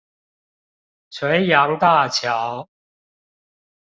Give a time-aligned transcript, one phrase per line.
[1.11, 2.67] 垂楊大橋